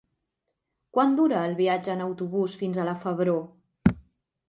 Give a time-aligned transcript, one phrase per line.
[0.97, 3.41] Quant dura el viatge en autobús fins a la Febró?